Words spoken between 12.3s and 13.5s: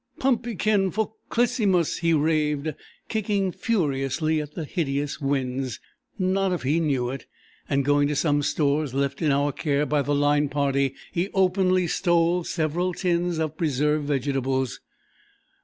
several tins